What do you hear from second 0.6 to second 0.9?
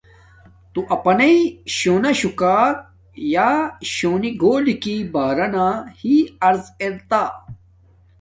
تو